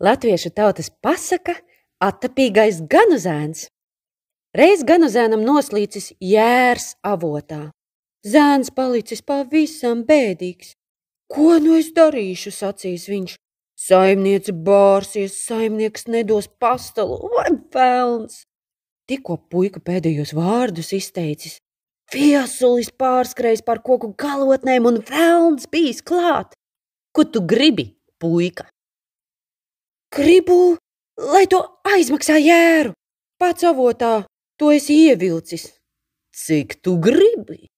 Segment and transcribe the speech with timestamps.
[0.00, 1.54] Latviešu tautas pasaka
[2.00, 3.68] attapīgais ganuzēns.
[4.56, 7.70] Reiz ganuzēnam noslīcis jērs avotā.
[8.26, 10.74] Zēns palicis pavisam bēdīgs.
[11.30, 13.36] Ko nu es darīšu, sacīs viņš.
[13.80, 18.42] Saimniece bārsies, saimnieks nedos pastalu, vai pelns.
[19.08, 21.60] Tikko puika pēdējos vārdus izteicis,
[22.10, 26.56] Viesulis pārskrējis par koku galotnēm un velns bijis klāt.
[27.14, 28.66] Ko tu gribi, puika?
[30.10, 30.74] Gribu,
[31.22, 32.96] lai to aizmaksā jēru.
[33.38, 34.24] Pats avotā
[34.58, 35.68] to esi ievilcis.
[36.34, 37.68] Cik tu gribi?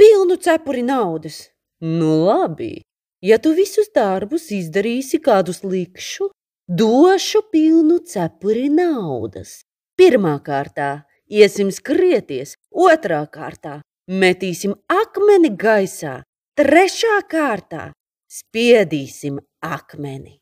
[0.00, 1.50] Pilnu cepuri naudas.
[1.84, 2.80] Nu labi,
[3.20, 6.30] ja tu visus darbus izdarīsi, kādus likšu,
[6.64, 9.60] došu pilnu cepuri naudas.
[10.00, 16.22] Pirmā kārtā iesim skrieties, otrā kārtā metīsim akmeni gaisā,
[16.56, 17.90] trešā kārtā
[18.32, 20.40] spiedīsim akmeni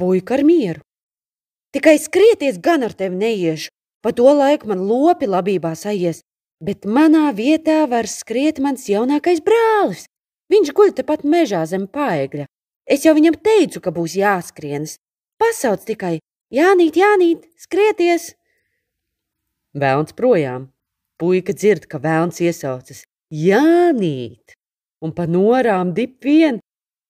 [0.00, 0.80] puika ar mieru.
[1.76, 3.68] Tikai skrieties gan ar tevi neiešu,
[4.02, 6.24] pa to laiku man lopi labībā sajies,
[6.64, 10.08] bet manā vietā var skriet mans jaunākais brālis.
[10.50, 12.48] Viņš guļ tepat mežā zem paegļa.
[12.90, 14.96] Es jau viņam teicu, ka būs jāskrienas.
[15.38, 16.18] Pasauc tikai,
[16.50, 18.32] Jānīt, Jānīt, skrieties!
[19.78, 20.66] Vēlns projām.
[21.20, 23.04] Puika dzird, ka vēlns iesaucas.
[23.30, 24.56] Jānīt!
[24.98, 26.58] Un pa norām dip vien.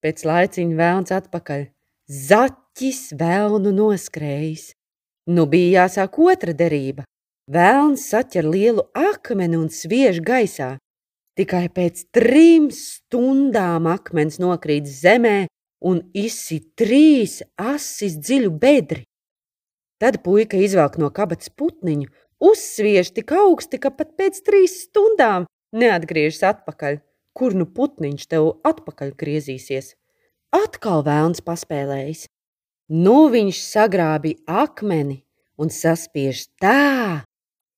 [0.04, 1.64] Pēc laiciņa vēlns atpakaļ.
[2.04, 4.70] Zat Kaķis vēlnu noskrējis.
[5.26, 7.02] Nu bija jāsāk otra derība.
[7.50, 10.78] Vēlns saķer lielu akmeni un sviež gaisā.
[11.36, 15.48] Tikai pēc trim stundām akmens nokrīt zemē
[15.82, 19.04] un izsit trīs asis dziļu bedri.
[20.00, 22.06] Tad puika izvelk no kabatas putniņu,
[22.38, 27.02] uzsviež tik augsti, ka pat pēc trīs stundām neatgriežas atpakaļ.
[27.34, 29.96] Kur nu putniņš tev atpakaļ griezīsies?
[30.54, 32.30] Atkal vēlns paspēlējis.
[32.90, 35.20] Nu viņš sagrābi akmeni
[35.62, 37.22] un saspiež tā,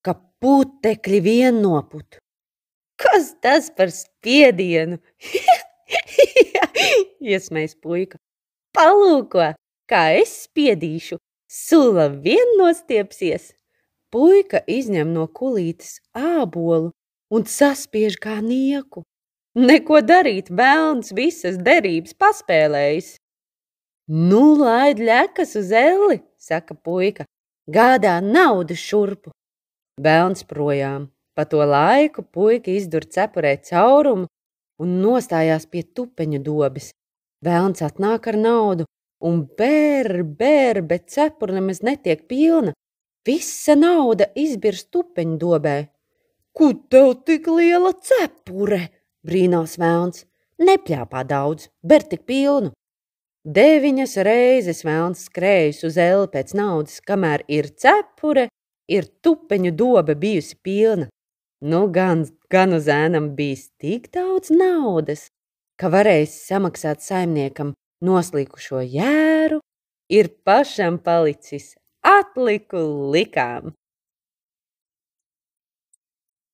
[0.01, 2.17] ka putekļi vien noput.
[2.97, 4.97] Kas tas par spiedienu?
[7.33, 8.17] Iesmējs puika.
[8.73, 9.53] Palūko,
[9.85, 13.53] kā es spiedīšu, sula vien nostiepsies.
[14.09, 16.95] Puika izņem no kulītes ābolu
[17.33, 19.05] un saspiež kā nieku.
[19.61, 23.19] Neko darīt, vēlns visas derības paspēlējis.
[24.13, 27.25] Nu, laid ļekas uz elli, saka puika,
[27.65, 29.31] gādā naudu šurpu.
[29.97, 31.07] Bēlns projām.
[31.33, 34.27] Pa to laiku puika izdur cepurē caurumu
[34.85, 36.91] un nostājās pie tupeņu dobes.
[37.41, 38.85] Vēlns atnāk ar naudu
[39.25, 42.77] un bēr, bēr, bet cepura nemaz netiek pilna.
[43.25, 45.77] Visa nauda izbirst tupeņu dobē.
[46.53, 48.91] Kur tev tik liela cepure?
[49.25, 50.27] brīnās vēlns.
[50.61, 52.75] Nepļāpā daudz, ber tik pilnu.
[53.43, 58.47] Deviņas reizes vēlns skrējis uz eli pēc naudas, kamēr ir cepure,
[58.87, 61.09] ir tupeņu dobe bijusi pilna.
[61.63, 65.27] Nu gan, gan uz ēnam bijis tik daudz naudas,
[65.75, 67.73] ka varējis samaksāt saimniekam
[68.03, 69.59] noslīkušo jēru,
[70.07, 73.75] ir pašam palicis atliku likām.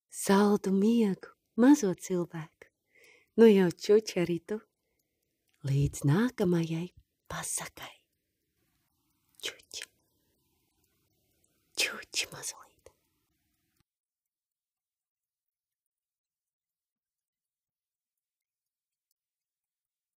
[0.09, 2.73] Saldu miegu, mazo cilvēku,
[3.37, 4.61] nu jau čuči arī tu
[5.67, 6.93] līdz nākamajai
[7.31, 7.95] pasakai.
[9.43, 9.85] Čuči,
[11.79, 12.78] čuči mazliet.